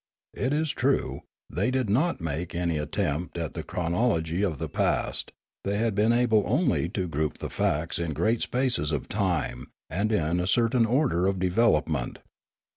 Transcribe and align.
It 0.33 0.51
is 0.51 0.71
true, 0.71 1.21
they 1.47 1.71
di£ 1.71 1.87
not 1.87 2.19
make 2.19 2.55
any 2.55 2.79
attempt 2.79 3.37
at 3.37 3.53
the 3.53 3.61
chronology 3.61 4.41
of 4.41 4.57
the 4.57 4.67
past; 4.67 5.31
they 5.63 5.77
had 5.77 5.93
been 5.93 6.11
able 6.11 6.41
only 6.47 6.89
to 6.89 7.07
group 7.07 7.37
the 7.37 7.51
facts 7.51 7.99
in 7.99 8.13
great 8.13 8.41
spaces 8.41 8.91
of 8.91 9.07
time, 9.07 9.67
and 9.91 10.11
in 10.11 10.39
a 10.39 10.47
certain 10.47 10.87
order 10.87 11.27
of 11.27 11.37
develop 11.37 11.87
ment. 11.87 12.17